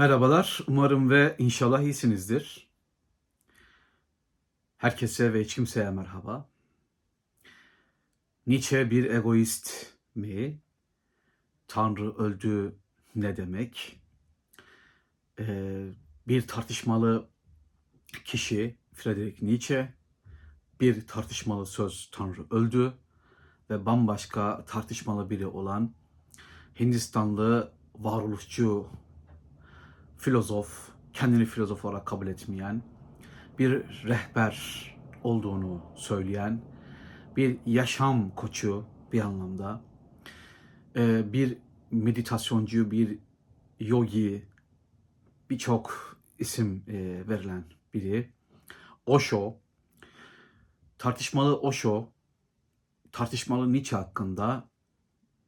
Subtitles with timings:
[0.00, 2.68] Merhabalar, umarım ve inşallah iyisinizdir.
[4.76, 6.48] Herkese ve hiç kimseye merhaba.
[8.46, 10.60] Nietzsche bir egoist mi?
[11.68, 12.78] Tanrı öldü
[13.14, 14.00] ne demek?
[15.38, 15.88] Ee,
[16.28, 17.28] bir tartışmalı
[18.24, 19.94] kişi Friedrich Nietzsche,
[20.80, 22.92] bir tartışmalı söz Tanrı öldü
[23.70, 25.94] ve bambaşka tartışmalı biri olan
[26.80, 28.90] Hindistanlı varoluşçu
[30.20, 32.82] filozof, kendini filozof olarak kabul etmeyen,
[33.58, 33.70] bir
[34.04, 34.86] rehber
[35.24, 36.62] olduğunu söyleyen,
[37.36, 39.82] bir yaşam koçu bir anlamda,
[40.96, 41.58] e, bir
[41.90, 43.18] meditasyoncu, bir
[43.80, 44.44] yogi,
[45.50, 48.32] birçok isim e, verilen biri.
[49.06, 49.56] Osho,
[50.98, 52.08] tartışmalı Osho,
[53.12, 54.68] tartışmalı Nietzsche hakkında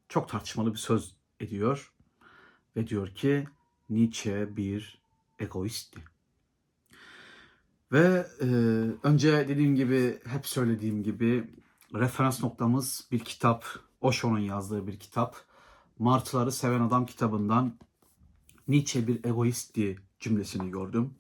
[0.08, 1.94] çok tartışmalı bir söz ediyor
[2.76, 3.46] ve diyor ki
[3.90, 5.02] Nietzsche bir
[5.38, 6.00] egoistti.
[7.92, 8.46] Ve e,
[9.02, 11.50] önce dediğim gibi, hep söylediğim gibi
[11.94, 13.64] referans noktamız bir kitap,
[14.00, 15.36] Osho'nun yazdığı bir kitap.
[15.98, 17.78] Martıları Seven Adam kitabından
[18.68, 21.14] Nietzsche bir egoistti cümlesini gördüm.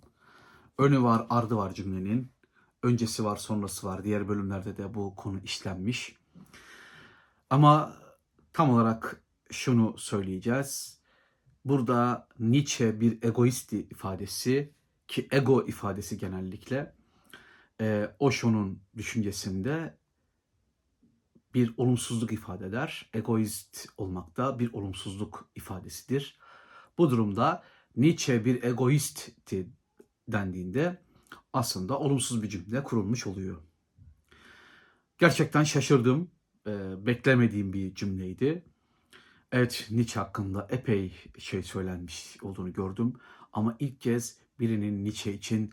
[0.78, 2.32] Önü var, ardı var cümlenin.
[2.82, 4.04] Öncesi var, sonrası var.
[4.04, 6.16] Diğer bölümlerde de bu konu işlenmiş.
[7.50, 7.96] Ama
[8.52, 11.01] tam olarak şunu söyleyeceğiz.
[11.64, 14.72] Burada Nietzsche bir egoisti ifadesi
[15.08, 16.94] ki ego ifadesi genellikle
[17.80, 19.98] e, Osho'nun düşüncesinde
[21.54, 23.10] bir olumsuzluk ifade eder.
[23.14, 26.38] Egoist olmak da bir olumsuzluk ifadesidir.
[26.98, 27.62] Bu durumda
[27.96, 29.68] Nietzsche bir egoistti
[30.28, 31.02] dendiğinde
[31.52, 33.62] aslında olumsuz bir cümle kurulmuş oluyor.
[35.18, 36.30] Gerçekten şaşırdım.
[36.66, 38.64] E, beklemediğim bir cümleydi.
[39.52, 43.12] Evet Nietzsche hakkında epey şey söylenmiş olduğunu gördüm.
[43.52, 45.72] Ama ilk kez birinin Nietzsche için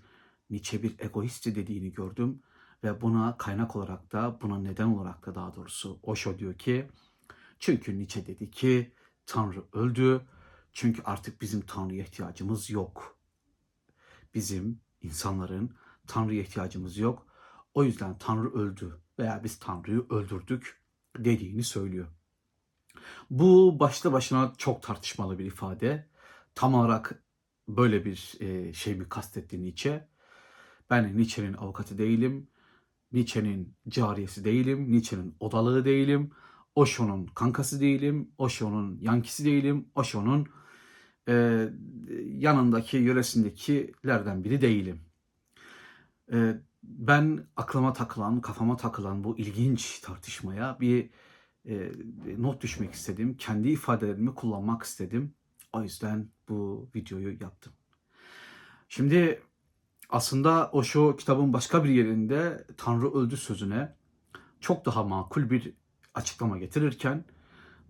[0.50, 2.42] Nietzsche bir egoisti dediğini gördüm.
[2.84, 6.88] Ve buna kaynak olarak da buna neden olarak da daha doğrusu Osho diyor ki
[7.60, 8.94] çünkü Nietzsche dedi ki
[9.26, 10.22] Tanrı öldü.
[10.74, 13.18] Çünkü artık bizim Tanrı'ya ihtiyacımız yok.
[14.34, 15.76] Bizim insanların
[16.08, 17.28] Tanrı'ya ihtiyacımız yok.
[17.74, 20.82] O yüzden Tanrı öldü veya biz Tanrı'yı öldürdük
[21.18, 22.19] dediğini söylüyor.
[23.30, 26.08] Bu başlı başına çok tartışmalı bir ifade.
[26.56, 27.24] Tam olarak
[27.68, 30.08] böyle bir e, şey mi kastetti Nietzsche?
[30.90, 32.48] Ben Nietzsche'nin avukatı değilim.
[33.12, 34.92] Nietzsche'nin cariyesi değilim.
[34.92, 36.32] Nietzsche'nin odalığı değilim.
[36.76, 38.32] Osho'nun kankası değilim.
[38.38, 39.88] Osho'nun yankisi değilim.
[39.96, 40.48] Osho'nun
[41.28, 41.68] e,
[42.26, 45.02] yanındaki, yöresindekilerden biri değilim.
[46.32, 51.10] E, ben aklıma takılan, kafama takılan bu ilginç tartışmaya bir
[51.66, 51.92] e,
[52.38, 53.38] not düşmek istedim.
[53.38, 55.34] Kendi ifadelerimi kullanmak istedim.
[55.74, 57.74] O yüzden bu videoyu yaptım.
[58.90, 59.42] Şimdi
[60.10, 63.96] aslında o şu kitabın başka bir yerinde Tanrı öldü sözüne
[64.60, 65.74] çok daha makul bir
[66.14, 67.26] açıklama getirirken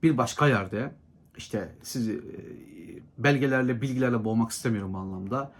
[0.03, 0.95] bir başka yerde
[1.37, 5.51] işte sizi e, belgelerle bilgilerle boğmak istemiyorum anlamda.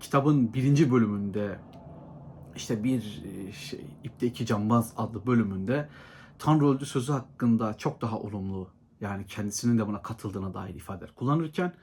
[0.00, 1.58] Kitabın birinci bölümünde
[2.56, 5.88] işte bir e, şey, İpte iki Cambaz adlı bölümünde
[6.38, 8.70] Tanrı öldü sözü hakkında çok daha olumlu
[9.00, 11.74] yani kendisinin de buna katıldığına dair ifadeler kullanırken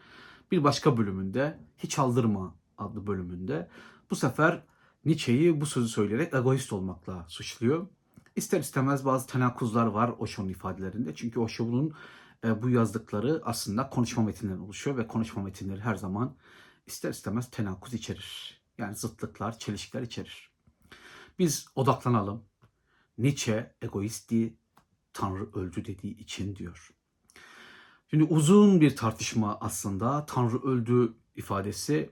[0.51, 3.69] bir başka bölümünde Hiç Aldırma adlı bölümünde
[4.11, 4.63] bu sefer
[5.05, 7.87] Nietzsche'yi bu sözü söyleyerek egoist olmakla suçluyor.
[8.35, 11.15] İster istemez bazı tenakuzlar var Osho'nun ifadelerinde.
[11.15, 11.93] Çünkü Osho'nun
[12.43, 16.35] e, bu yazdıkları aslında konuşma metinleri oluşuyor ve konuşma metinleri her zaman
[16.85, 18.61] ister istemez tenakuz içerir.
[18.77, 20.49] Yani zıtlıklar, çelişkiler içerir.
[21.39, 22.43] Biz odaklanalım.
[23.17, 24.57] Nietzsche egoisti,
[25.13, 26.93] Tanrı öldü dediği için diyor.
[28.09, 32.09] Şimdi uzun bir tartışma aslında Tanrı öldü ifadesi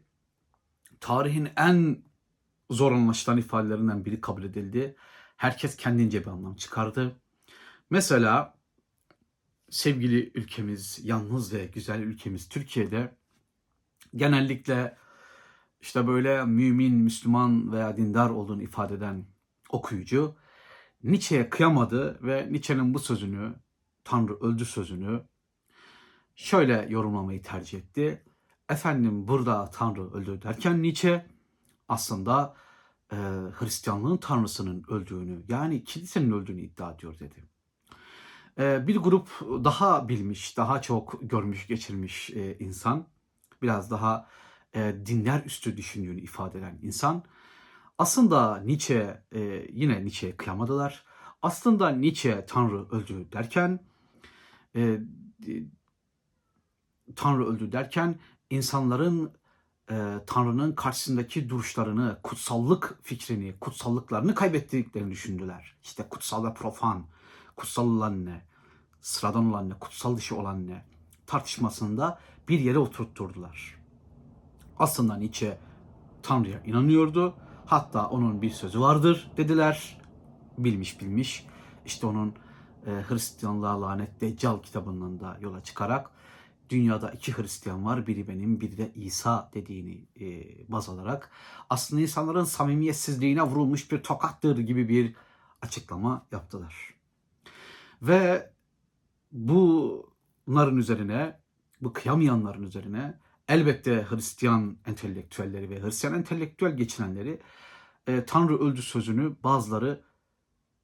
[0.99, 2.03] tarihin en
[2.69, 4.95] zor anlaşılan ifadelerinden biri kabul edildi.
[5.37, 7.15] Herkes kendince bir anlam çıkardı.
[7.89, 8.57] Mesela
[9.69, 13.15] sevgili ülkemiz, yalnız ve güzel ülkemiz Türkiye'de
[14.15, 14.97] genellikle
[15.81, 19.25] işte böyle mümin, Müslüman veya dindar olduğunu ifade eden
[19.69, 20.35] okuyucu
[21.03, 23.53] Nietzsche'ye kıyamadı ve Nietzsche'nin bu sözünü,
[24.03, 25.23] Tanrı öldü sözünü
[26.35, 28.23] şöyle yorumlamayı tercih etti.
[28.69, 31.25] Efendim burada Tanrı öldü derken Nietzsche
[31.87, 32.55] aslında
[33.11, 33.15] e,
[33.53, 37.49] Hristiyanlığın Tanrısının öldüğünü yani kilisenin öldüğünü iddia ediyor dedi.
[38.59, 43.07] E, bir grup daha bilmiş, daha çok görmüş, geçirmiş e, insan,
[43.61, 44.27] biraz daha
[44.75, 47.23] e, dinler üstü düşündüğünü ifade eden insan
[48.01, 49.39] aslında Nietzsche e,
[49.71, 51.03] yine Nietzsche'ye kıyamadılar.
[51.41, 53.79] Aslında Nietzsche Tanrı öldü derken
[54.75, 54.99] e,
[57.15, 58.19] Tanrı öldü derken
[58.49, 59.33] insanların
[59.91, 65.75] e, Tanrı'nın karşısındaki duruşlarını, kutsallık fikrini, kutsallıklarını kaybettiklerini düşündüler.
[65.83, 67.05] İşte kutsal ve profan,
[67.55, 68.45] kutsal olan ne,
[69.01, 70.85] sıradan olan ne, kutsal dışı olan ne
[71.25, 72.19] tartışmasında
[72.49, 73.77] bir yere oturtturdular.
[74.79, 75.57] Aslında Nietzsche
[76.23, 77.35] Tanrı'ya inanıyordu.
[77.71, 80.01] Hatta onun bir sözü vardır dediler.
[80.57, 81.47] Bilmiş bilmiş.
[81.85, 82.33] İşte onun
[82.85, 86.09] e, Hristiyanlığa lanet Deccal kitabından da yola çıkarak
[86.69, 88.07] dünyada iki Hristiyan var.
[88.07, 90.27] Biri benim, biri de İsa dediğini e,
[90.71, 91.31] baz alarak
[91.69, 95.15] aslında insanların samimiyetsizliğine vurulmuş bir tokattır gibi bir
[95.61, 96.95] açıklama yaptılar.
[98.01, 98.53] Ve
[99.31, 101.39] bunların üzerine,
[101.81, 103.19] bu kıyamayanların üzerine
[103.51, 107.39] elbette Hristiyan entelektüelleri ve Hristiyan entelektüel geçinenleri
[108.07, 110.01] e, Tanrı öldü sözünü bazıları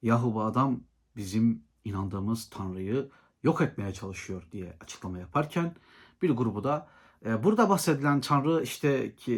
[0.02, 0.80] yahu bu adam
[1.16, 3.10] bizim inandığımız Tanrı'yı
[3.42, 5.74] yok etmeye çalışıyor diye açıklama yaparken
[6.22, 6.88] bir grubu da
[7.26, 9.36] e, burada bahsedilen Tanrı işte ki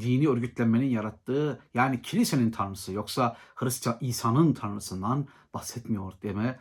[0.00, 6.60] dini örgütlenmenin yarattığı yani kilisenin tanrısı yoksa Hristiyan İsa'nın tanrısından bahsetmiyor deme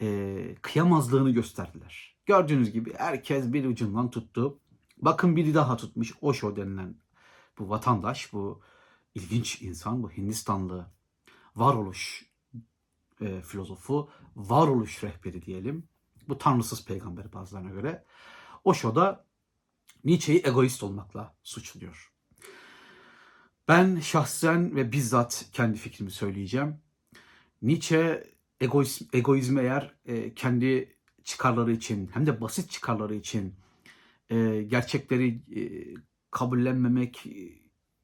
[0.00, 2.16] e, kıyamazlığını gösterdiler.
[2.26, 4.58] Gördüğünüz gibi herkes bir ucundan tuttu.
[4.96, 6.94] Bakın biri daha tutmuş Osho denilen
[7.58, 8.62] bu vatandaş, bu
[9.14, 10.86] ilginç insan, bu Hindistanlı
[11.56, 12.26] varoluş
[13.20, 15.88] e, filozofu, varoluş rehberi diyelim.
[16.28, 18.04] Bu tanrısız peygamber bazılarına göre.
[18.64, 19.24] Osho da
[20.04, 22.12] Nietzsche'yi egoist olmakla suçluyor.
[23.68, 26.76] Ben şahsen ve bizzat kendi fikrimi söyleyeceğim.
[27.62, 28.24] Nietzsche
[28.60, 33.54] egoizm, egoizmi eğer e, kendi çıkarları için hem de basit çıkarları için
[34.30, 35.60] e, gerçekleri e,
[36.30, 37.32] kabullenmemek, e,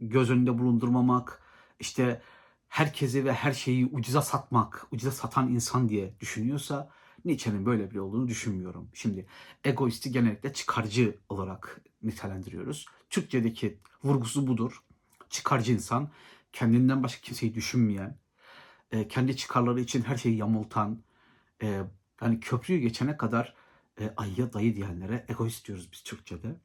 [0.00, 1.42] göz önünde bulundurmamak,
[1.80, 2.22] işte
[2.68, 6.90] herkesi ve her şeyi ucuza satmak, ucuza satan insan diye düşünüyorsa
[7.24, 8.90] Nietzsche'nin böyle bir olduğunu düşünmüyorum.
[8.94, 9.26] Şimdi
[9.64, 12.86] egoisti genellikle çıkarcı olarak nitelendiriyoruz.
[13.10, 14.82] Türkçedeki vurgusu budur.
[15.30, 16.10] Çıkarcı insan,
[16.52, 18.18] kendinden başka kimseyi düşünmeyen,
[18.90, 21.02] e, kendi çıkarları için her şeyi yamultan,
[21.62, 21.82] e,
[22.22, 23.54] yani köprüyü geçene kadar
[24.00, 26.56] e, ayıya dayı diyenlere egoist diyoruz biz Türkçe'de.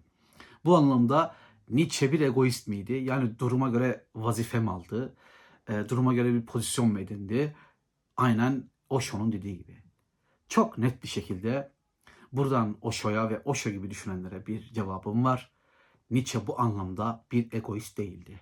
[0.66, 1.36] Bu anlamda
[1.70, 2.94] Nietzsche bir egoist miydi?
[2.94, 5.16] Yani duruma göre vazife mi aldı?
[5.70, 7.56] E, duruma göre bir pozisyon mu edindi?
[8.18, 9.84] Aynen Osho'nun dediği gibi.
[10.48, 11.72] Çok net bir şekilde
[12.32, 15.52] buradan Osho'ya ve Osho gibi düşünenlere bir cevabım var.
[16.12, 18.40] Nietzsche bu anlamda bir egoist değildi.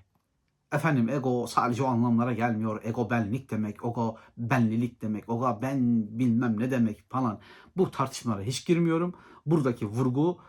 [0.75, 2.81] Efendim ego sadece o anlamlara gelmiyor.
[2.83, 7.39] Ego benlik demek, ego benlilik demek, ego ben bilmem ne demek falan.
[7.77, 9.15] Bu tartışmalara hiç girmiyorum.
[9.45, 10.39] Buradaki vurgu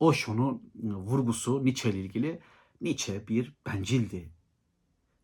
[0.00, 2.40] Osho'nun vurgusu Nietzsche ile ilgili.
[2.80, 4.32] Nietzsche bir bencildi.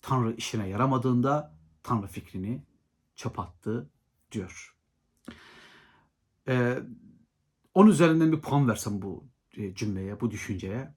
[0.03, 2.63] Tanrı işine yaramadığında Tanrı fikrini
[3.17, 3.91] çöp attı
[4.33, 4.77] diyor.
[6.49, 6.79] Ee,
[7.75, 9.25] 10 üzerinden bir puan versem bu
[9.57, 10.95] e, cümleye, bu düşünceye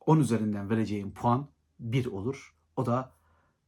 [0.00, 1.48] 10 üzerinden vereceğim puan
[1.78, 2.54] 1 olur.
[2.76, 3.14] O da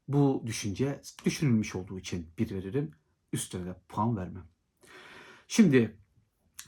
[0.08, 2.91] bu düşünce düşünülmüş olduğu için bir veririm.
[3.32, 4.44] Üstüne de puan vermem.
[5.49, 5.97] Şimdi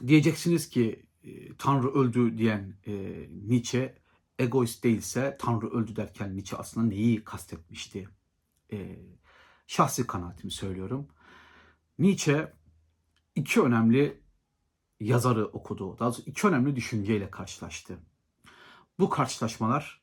[0.07, 2.93] diyeceksiniz ki e, Tanrı öldü diyen e,
[3.47, 3.97] Nietzsche
[4.39, 8.09] egoist değilse Tanrı öldü derken Nietzsche aslında neyi kastetmişti?
[8.71, 8.99] E,
[9.67, 11.07] şahsi kanaatimi söylüyorum.
[11.99, 12.53] Nietzsche
[13.35, 14.21] iki önemli
[14.99, 15.99] yazarı okudu.
[15.99, 17.99] Daha doğrusu iki önemli düşünceyle karşılaştı.
[18.99, 20.01] Bu karşılaşmalar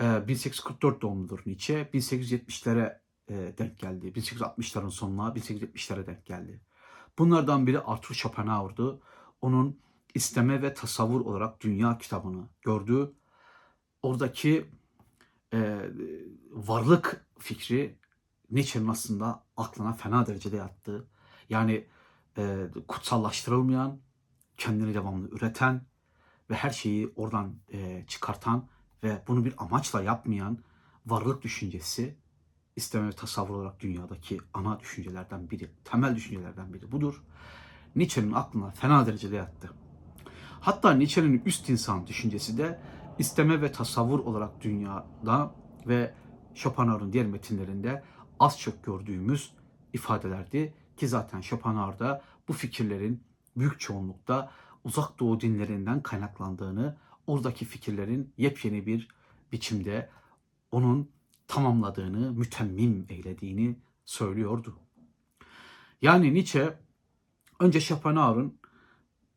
[0.00, 1.90] 1844 e, doğumludur Nietzsche.
[1.94, 4.06] 1870'lere e, denk geldi.
[4.06, 6.60] 1860'ların sonuna 1870'lere denk geldi.
[7.18, 9.02] Bunlardan biri Arthur Schopenhauer'du.
[9.40, 9.80] Onun
[10.14, 13.14] isteme ve tasavvur olarak dünya kitabını gördü.
[14.02, 14.70] Oradaki
[15.52, 15.90] e,
[16.50, 17.98] varlık fikri
[18.50, 21.08] Nietzsche'nin aslında aklına fena derecede yattı.
[21.48, 21.86] Yani
[22.38, 24.00] e, kutsallaştırılmayan,
[24.56, 25.86] kendini devamlı üreten
[26.50, 28.68] ve her şeyi oradan e, çıkartan
[29.02, 30.58] ve bunu bir amaçla yapmayan
[31.06, 32.16] varlık düşüncesi
[32.76, 37.22] isteme ve tasavvur olarak dünyadaki ana düşüncelerden biri, temel düşüncelerden biri budur.
[37.96, 39.70] Nietzsche'nin aklına fena derecede yattı.
[40.60, 42.80] Hatta Nietzsche'nin üst insan düşüncesi de
[43.18, 45.54] isteme ve tasavvur olarak dünyada
[45.86, 46.14] ve
[46.54, 48.02] Schopenhauer'ın diğer metinlerinde
[48.40, 49.52] az çok gördüğümüz
[49.92, 53.22] ifadelerdi ki zaten Schopenhauer'da bu fikirlerin
[53.56, 54.50] büyük çoğunlukta
[54.84, 56.96] uzak doğu dinlerinden kaynaklandığını,
[57.30, 59.08] oradaki fikirlerin yepyeni bir
[59.52, 60.10] biçimde
[60.72, 61.10] onun
[61.48, 64.76] tamamladığını, mütemmim eylediğini söylüyordu.
[66.02, 66.78] Yani Nietzsche
[67.60, 68.58] önce Schopenhauer'ın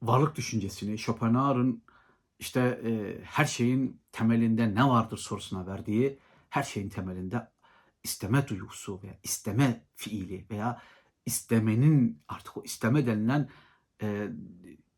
[0.02, 1.84] varlık düşüncesini, Schopenhauer'ın
[2.40, 6.20] işte e, her şeyin temelinde ne vardır sorusuna verdiği
[6.50, 7.48] her şeyin temelinde
[8.04, 10.82] isteme duygusu veya isteme fiili veya
[11.26, 13.50] istemenin artık o isteme denilen
[14.02, 14.28] e,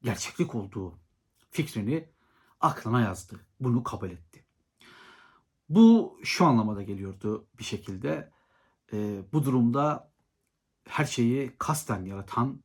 [0.01, 0.99] gerçeklik olduğu
[1.51, 2.09] fikrini
[2.59, 3.39] aklına yazdı.
[3.59, 4.45] Bunu kabul etti.
[5.69, 8.31] Bu şu anlamada geliyordu bir şekilde.
[8.93, 10.11] E, bu durumda
[10.87, 12.63] her şeyi kasten yaratan,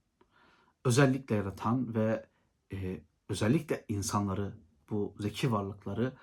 [0.85, 2.27] özellikle yaratan ve
[2.73, 4.55] e, özellikle insanları,
[4.91, 6.17] bu zeki varlıkları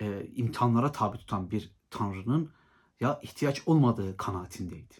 [0.00, 2.52] e, imtihanlara tabi tutan bir tanrının
[3.00, 4.94] ya ihtiyaç olmadığı kanaatindeydi.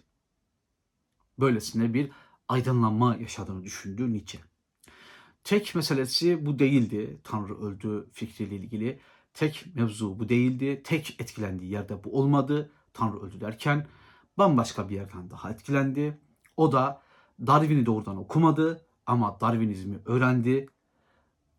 [1.39, 2.11] Böylesine bir
[2.49, 4.52] aydınlanma yaşadığını düşündü Nietzsche.
[5.45, 7.21] Tek meselesi bu değildi.
[7.25, 9.01] Tanrı öldü fikriyle ilgili.
[9.35, 10.83] Tek mevzu bu değildi.
[10.85, 12.73] Tek etkilendiği yerde bu olmadı.
[12.95, 13.87] Tanrı öldü derken
[14.39, 16.19] bambaşka bir yerden daha etkilendi.
[16.57, 17.03] O da
[17.47, 20.69] Darwin'i doğrudan okumadı ama Darwinizmi öğrendi.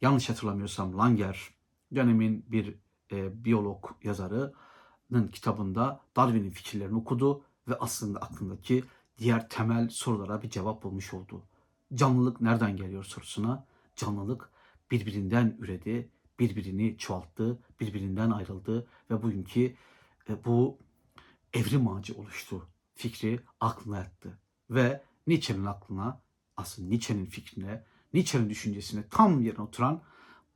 [0.02, 1.50] Yanlış hatırlamıyorsam Langer
[1.96, 2.76] dönemin bir
[3.12, 8.84] e, biyolog yazarının kitabında Darwin'in fikirlerini okudu ve aslında aklındaki
[9.18, 11.44] diğer temel sorulara bir cevap bulmuş oldu.
[11.94, 14.50] Canlılık nereden geliyor sorusuna canlılık
[14.92, 16.10] birbirinden üredi,
[16.40, 19.76] birbirini çoğalttı, birbirinden ayrıldı ve bugünkü
[20.30, 20.80] e, bu
[21.54, 22.68] evrim ağacı oluştu.
[22.94, 26.22] Fikri aklına yattı ve Nietzsche'nin aklına,
[26.58, 27.84] aslında Nietzsche'nin fikrine,
[28.14, 30.02] Nietzsche'nin düşüncesine tam yerine oturan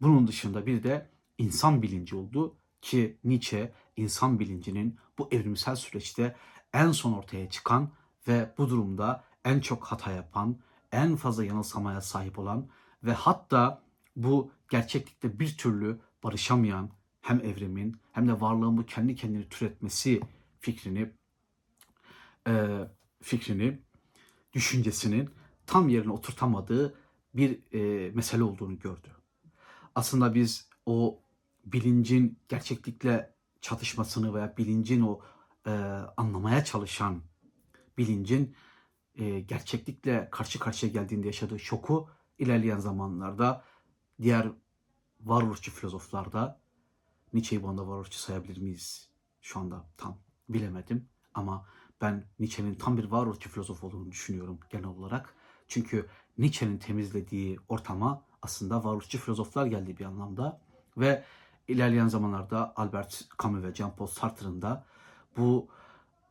[0.02, 6.36] bunun dışında bir de insan bilinci oldu ki Nietzsche insan bilincinin bu evrimsel süreçte
[6.74, 7.92] en son ortaya çıkan
[8.28, 10.60] ve bu durumda en çok hata yapan,
[10.92, 12.70] en fazla yanılsamaya sahip olan
[13.04, 13.84] ve hatta
[14.16, 16.90] bu gerçeklikte bir türlü barışamayan
[17.22, 20.22] hem evrimin hem de varlığın bu kendi kendini türetmesi
[20.60, 21.14] fikrini
[22.48, 22.68] e,
[23.22, 23.80] fikrini
[24.54, 25.30] düşüncesinin
[25.66, 26.98] tam yerine oturtamadığı
[27.34, 29.08] bir e, mesele olduğunu gördü.
[29.96, 31.22] Aslında biz o
[31.66, 35.22] bilincin gerçeklikle çatışmasını veya bilincin o
[35.68, 35.72] e,
[36.18, 37.22] anlamaya çalışan
[37.98, 38.56] bilincin
[39.16, 42.10] e, gerçeklikle karşı karşıya geldiğinde yaşadığı şoku
[42.40, 43.64] ilerleyen zamanlarda
[44.22, 44.52] diğer
[45.22, 46.60] varoluşçu filozoflarda
[47.34, 49.10] Nietzsche'yi bu anda varoluşçu sayabilir miyiz?
[49.42, 50.18] Şu anda tam
[50.50, 51.66] bilemedim ama
[52.02, 55.34] ben Nietzsche'nin tam bir varoluşçu filozof olduğunu düşünüyorum genel olarak.
[55.68, 60.62] Çünkü Nietzsche'nin temizlediği ortama aslında varoluşçu filozoflar geldi bir anlamda
[60.98, 61.24] ve
[61.68, 64.86] ilerleyen zamanlarda Albert Camus ve Jean-Paul Sartre'ın da
[65.38, 65.68] bu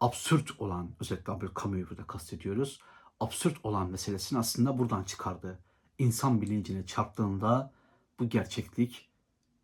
[0.01, 2.81] absürt olan, özellikle Albert Camus'u burada kastediyoruz,
[3.21, 5.59] absürt olan meselesini aslında buradan çıkardı.
[5.99, 7.73] İnsan bilincine çarptığında
[8.19, 9.09] bu gerçeklik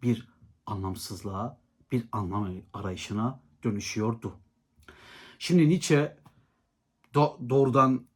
[0.03, 0.29] bir
[0.67, 1.59] anlamsızlığa,
[1.93, 4.39] bir anlam arayışına dönüşüyordu.
[5.39, 6.17] Şimdi Nietzsche
[7.15, 8.07] do- doğrudan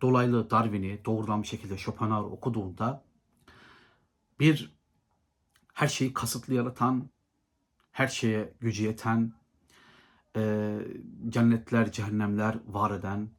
[0.00, 3.04] dolaylı Darwin'i doğrudan bir şekilde Schopenhauer okuduğunda
[4.40, 4.78] bir
[5.74, 7.10] her şeyi kasıtlı yaratan,
[7.90, 9.32] her şeye gücü yeten,
[10.36, 10.74] e,
[11.28, 13.30] cennetler, cehennemler var eden,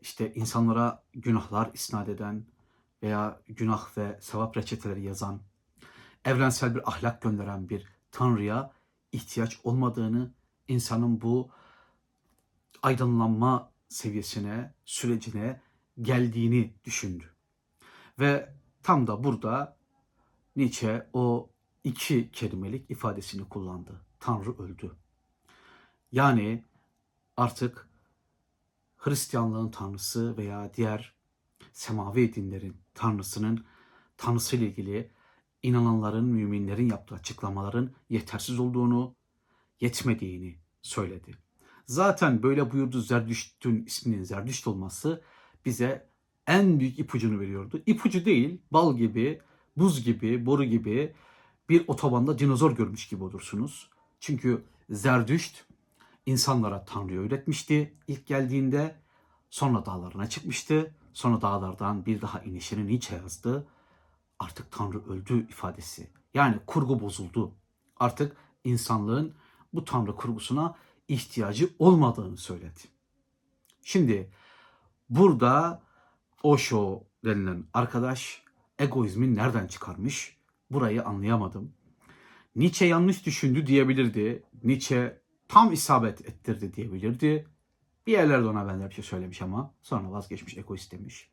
[0.00, 2.44] işte insanlara günahlar isnat eden
[3.04, 5.40] veya günah ve sevap reçeteleri yazan,
[6.24, 8.72] evrensel bir ahlak gönderen bir Tanrı'ya
[9.12, 10.34] ihtiyaç olmadığını,
[10.68, 11.50] insanın bu
[12.82, 15.60] aydınlanma seviyesine, sürecine
[16.02, 17.34] geldiğini düşündü.
[18.18, 19.76] Ve tam da burada
[20.56, 21.50] Nietzsche o
[21.84, 24.00] iki kelimelik ifadesini kullandı.
[24.20, 24.96] Tanrı öldü.
[26.12, 26.64] Yani
[27.36, 27.88] artık
[28.96, 31.13] Hristiyanlığın tanrısı veya diğer
[31.74, 33.64] semavi dinlerin tanrısının
[34.16, 35.10] tanrısı ile ilgili
[35.62, 39.14] inananların, müminlerin yaptığı açıklamaların yetersiz olduğunu,
[39.80, 41.34] yetmediğini söyledi.
[41.86, 45.22] Zaten böyle buyurdu Zerdüşt'ün isminin Zerdüşt olması
[45.64, 46.08] bize
[46.46, 47.82] en büyük ipucunu veriyordu.
[47.86, 49.40] İpucu değil, bal gibi,
[49.76, 51.14] buz gibi, boru gibi
[51.68, 53.90] bir otobanda dinozor görmüş gibi olursunuz.
[54.20, 55.64] Çünkü Zerdüşt
[56.26, 59.03] insanlara Tanrı'yı öğretmişti ilk geldiğinde.
[59.54, 60.94] Sonra dağlarına çıkmıştı.
[61.12, 63.66] Sonra dağlardan bir daha inişini Nietzsche yazdı.
[64.38, 66.10] Artık Tanrı öldü ifadesi.
[66.34, 67.54] Yani kurgu bozuldu.
[67.96, 69.34] Artık insanlığın
[69.74, 70.74] bu Tanrı kurgusuna
[71.08, 72.80] ihtiyacı olmadığını söyledi.
[73.82, 74.30] Şimdi
[75.10, 75.82] burada
[76.42, 78.42] Osho denilen arkadaş
[78.78, 80.36] egoizmi nereden çıkarmış?
[80.70, 81.72] Burayı anlayamadım.
[82.56, 84.42] Nietzsche yanlış düşündü diyebilirdi.
[84.64, 87.53] Nietzsche tam isabet ettirdi diyebilirdi.
[88.06, 91.30] Bir yerlerde ona benzer bir şey söylemiş ama sonra vazgeçmiş egoist demiş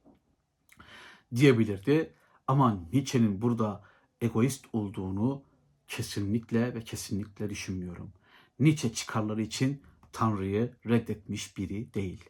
[1.35, 2.13] diyebilirdi.
[2.47, 3.83] Ama Nietzsche'nin burada
[4.21, 5.43] egoist olduğunu
[5.87, 8.13] kesinlikle ve kesinlikle düşünmüyorum.
[8.59, 12.29] Nietzsche çıkarları için Tanrı'yı reddetmiş biri değil.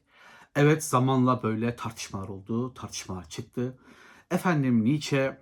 [0.55, 3.77] Evet zamanla böyle tartışmalar oldu, tartışmalar çıktı.
[4.31, 5.41] Efendim Nietzsche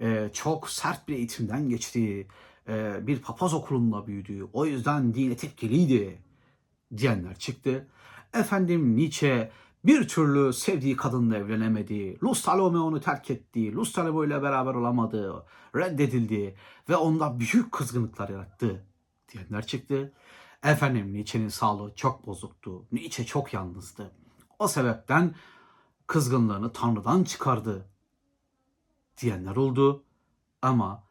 [0.00, 2.28] e, çok sert bir eğitimden geçti,
[2.68, 6.22] e, bir papaz okulunda büyüdü, o yüzden dine tepkiliydi
[6.96, 7.88] diyenler çıktı.
[8.34, 9.52] Efendim Nietzsche
[9.84, 12.18] bir türlü sevdiği kadınla evlenemedi.
[12.22, 13.74] Luz Salome onu terk etti.
[13.74, 15.46] Luz Salome ile beraber olamadı.
[15.76, 16.56] Reddedildi
[16.88, 18.86] ve onda büyük kızgınlıklar yarattı
[19.32, 20.12] diyenler çıktı.
[20.62, 22.86] Efendim Nietzsche'nin sağlığı çok bozuktu.
[22.92, 24.10] Nietzsche çok yalnızdı.
[24.58, 25.34] O sebepten
[26.06, 27.88] kızgınlığını Tanrı'dan çıkardı
[29.20, 30.04] diyenler oldu.
[30.62, 31.04] Ama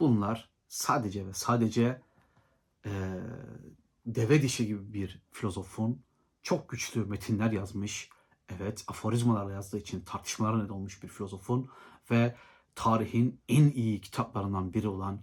[0.00, 2.00] bunlar sadece ve sadece
[2.86, 2.92] eee,
[4.06, 6.02] deve dişi gibi bir filozofun
[6.44, 8.10] çok güçlü metinler yazmış.
[8.48, 11.68] Evet, aforizmalarla yazdığı için tartışmalara neden olmuş bir filozofun
[12.10, 12.36] ve
[12.74, 15.22] tarihin en iyi kitaplarından biri olan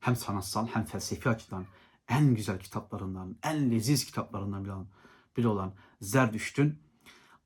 [0.00, 1.66] hem sanatsal hem felsefi açıdan
[2.08, 4.88] en güzel kitaplarından, en leziz kitaplarından biri olan,
[5.36, 6.78] biri olan Zerdüşt'ün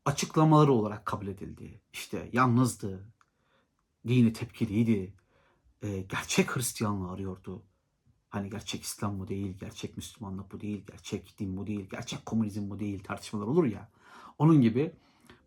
[0.05, 1.81] açıklamaları olarak kabul edildi.
[1.93, 3.13] İşte yalnızdı,
[4.09, 5.15] dini tepkiliydi,
[5.83, 7.63] gerçek Hristiyanlığı arıyordu.
[8.33, 12.71] Hani gerçek İslam bu değil, gerçek Müslümanlık bu değil, gerçek din bu değil, gerçek komünizm
[12.71, 13.89] bu değil tartışmalar olur ya.
[14.39, 14.93] Onun gibi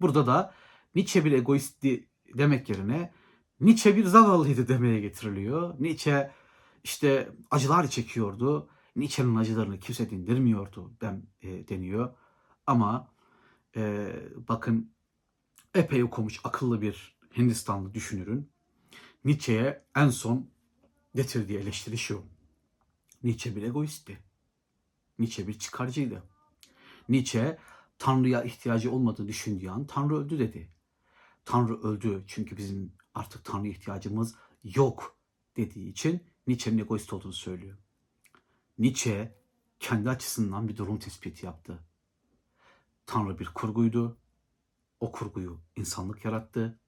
[0.01, 0.53] burada da
[0.95, 3.13] Nietzsche bir egoistti demek yerine
[3.59, 5.75] Nietzsche bir zavallıydı demeye getiriliyor.
[5.79, 6.31] Nietzsche
[6.83, 8.69] işte acılar çekiyordu.
[8.95, 12.13] Nietzsche'nin acılarını kimse dindirmiyordu den, e, deniyor.
[12.67, 13.13] Ama
[13.75, 14.11] e,
[14.47, 14.93] bakın
[15.75, 18.51] epey okumuş akıllı bir Hindistanlı düşünürün
[19.23, 20.49] Nietzsche'ye en son
[21.15, 22.34] getirdiği eleştiri şu.
[23.25, 24.19] Nietzsche bir egoistti.
[25.19, 26.23] Nietzsche bir çıkarcıydı.
[27.09, 27.59] Nietzsche
[27.99, 30.71] Tanrı'ya ihtiyacı olmadığını düşündüğü an Tanrı öldü dedi.
[31.45, 35.17] Tanrı öldü çünkü bizim artık Tanrı'ya ihtiyacımız yok
[35.57, 37.77] dediği için Nietzsche'nin egoist olduğunu söylüyor.
[38.79, 39.35] Nietzsche
[39.79, 41.83] kendi açısından bir durum tespiti yaptı.
[43.05, 44.17] Tanrı bir kurguydu.
[44.99, 46.79] O kurguyu insanlık yarattı.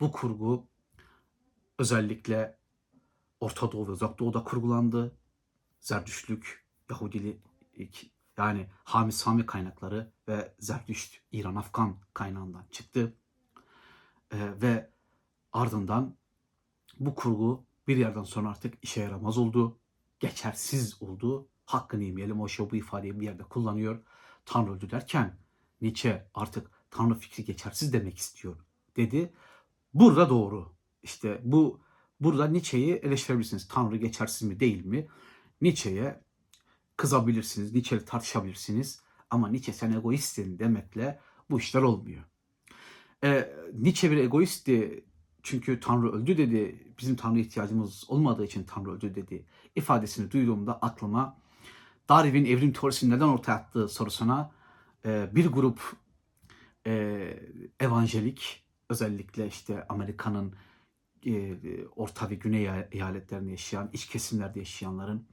[0.00, 0.68] Bu kurgu
[1.78, 2.58] özellikle
[3.40, 5.21] Orta Doğu ve Uzak Doğu'da kurgulandı.
[5.82, 13.16] Zerdüştlük, Yahudilik yani Hami Sami kaynakları ve Zerdüşt İran Afgan kaynağından çıktı.
[14.32, 14.90] Ee, ve
[15.52, 16.16] ardından
[17.00, 19.78] bu kurgu bir yerden sonra artık işe yaramaz oldu.
[20.20, 21.48] Geçersiz oldu.
[21.64, 22.40] Hakkını yemeyelim.
[22.40, 24.02] O şey bu ifadeyi bir yerde kullanıyor.
[24.44, 25.38] Tanrı öldü derken
[25.80, 28.56] Nietzsche artık Tanrı fikri geçersiz demek istiyor
[28.96, 29.32] dedi.
[29.94, 30.72] Burada doğru.
[31.02, 31.80] İşte bu
[32.20, 33.68] burada Nietzsche'yi eleştirebilirsiniz.
[33.68, 35.08] Tanrı geçersiz mi değil mi?
[35.62, 36.20] Nietzsche'ye
[36.96, 37.72] kızabilirsiniz.
[37.72, 39.02] Nietzsche'yle tartışabilirsiniz.
[39.30, 41.20] Ama Nietzsche sen egoistsin demekle
[41.50, 42.22] bu işler olmuyor.
[43.24, 45.04] Ee, Nietzsche bir egoistti
[45.42, 46.94] çünkü Tanrı öldü dedi.
[46.98, 49.46] Bizim Tanrı'ya ihtiyacımız olmadığı için Tanrı öldü dedi.
[49.76, 51.42] ifadesini duyduğumda aklıma
[52.08, 54.52] Darwin evrim teorisini neden ortaya attığı sorusuna
[55.04, 55.80] e, bir grup
[56.86, 56.92] e,
[57.80, 60.54] evangelik özellikle işte Amerika'nın
[61.26, 61.56] e,
[61.96, 65.26] orta ve güney eyaletlerinde yaşayan, iç kesimlerde yaşayanların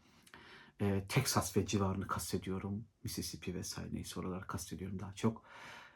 [0.82, 2.86] e, Texas ve civarını kastediyorum.
[3.04, 5.44] Mississippi vesaire neyse oraları kastediyorum daha çok.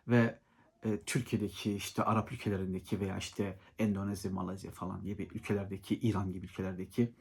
[0.08, 0.40] Ve
[0.86, 7.14] e, Türkiye'deki işte Arap ülkelerindeki veya işte Endonezya, Malezya falan gibi ülkelerdeki, İran gibi ülkelerdeki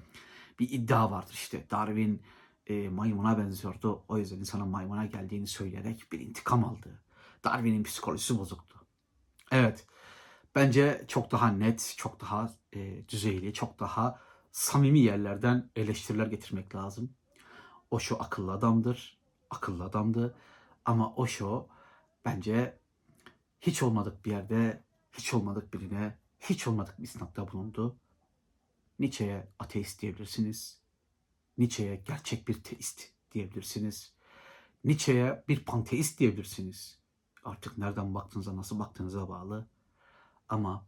[0.58, 1.70] bir iddia vardır işte.
[1.70, 2.22] Darwin
[2.66, 4.02] e, maymuna benziyordu.
[4.08, 7.02] O yüzden insana maymuna geldiğini söyleyerek bir intikam aldı.
[7.44, 8.86] Darwin'in psikolojisi bozuktu.
[9.52, 9.86] Evet.
[10.54, 14.20] Bence çok daha net, çok daha e, düzeyli, çok daha
[14.52, 17.10] samimi yerlerden eleştiriler getirmek lazım.
[17.92, 19.18] Osho akıllı adamdır.
[19.50, 20.34] Akıllı adamdı.
[20.84, 21.68] Ama Osho
[22.24, 22.78] bence
[23.60, 27.96] hiç olmadık bir yerde, hiç olmadık birine, hiç olmadık bir sınavda bulundu.
[28.98, 30.80] Nietzsche'ye ateist diyebilirsiniz.
[31.58, 33.02] Nietzsche'ye gerçek bir teist
[33.32, 34.12] diyebilirsiniz.
[34.84, 36.98] Nietzsche'ye bir panteist diyebilirsiniz.
[37.44, 39.66] Artık nereden baktığınıza, nasıl baktığınıza bağlı.
[40.48, 40.86] Ama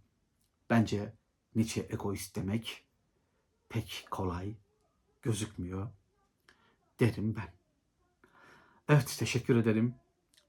[0.70, 1.12] bence
[1.54, 2.84] Nietzsche egoist demek
[3.68, 4.54] pek kolay
[5.22, 5.90] gözükmüyor
[7.00, 7.54] derim ben.
[8.88, 9.94] Evet teşekkür ederim.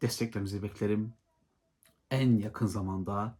[0.02, 1.14] Desteklerinizi beklerim.
[2.12, 3.38] En yakın zamanda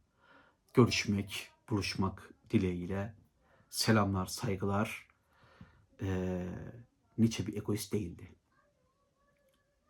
[0.74, 3.16] görüşmek, buluşmak dileğiyle
[3.70, 5.08] selamlar, saygılar.
[6.02, 6.48] Ee,
[7.18, 8.36] Nietzsche bir egoist değildi.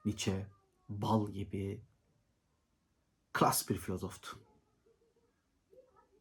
[0.06, 0.48] Nietzsche
[0.90, 1.82] bal gibi
[3.34, 4.40] klas bir filozoftu.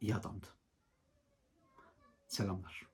[0.00, 0.46] İyi adamdı.
[2.26, 2.93] Selamlar.